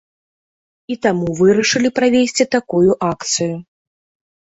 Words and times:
І 0.95 0.97
таму 1.07 1.27
вырашылі 1.43 1.89
правесці 2.01 2.51
такую 2.59 2.89
акцыю. 3.13 3.55